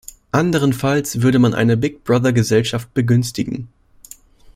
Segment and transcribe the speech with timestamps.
[0.31, 3.67] Anderenfalls würde man eine Big-Brother-Gesellschaft begünstigen.